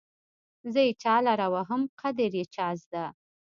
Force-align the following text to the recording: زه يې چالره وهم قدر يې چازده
زه 0.73 0.79
يې 0.87 0.91
چالره 1.03 1.47
وهم 1.53 1.81
قدر 1.99 2.31
يې 2.39 2.45
چازده 2.55 3.05